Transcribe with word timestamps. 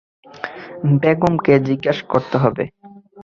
বেগম 1.01 1.33
কে 1.45 1.53
জিজ্ঞাস 1.67 1.99
করতে 2.11 2.35
হবে। 2.43 2.63